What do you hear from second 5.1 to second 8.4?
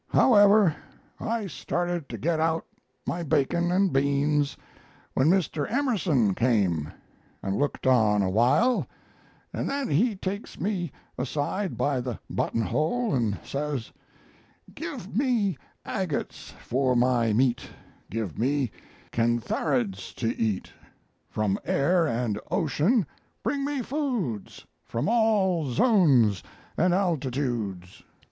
when Mr. Emerson came and looked on